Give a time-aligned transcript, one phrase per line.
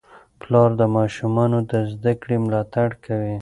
[0.41, 3.29] پلار د ماشومانو د زده کړې ملاتړ کوي.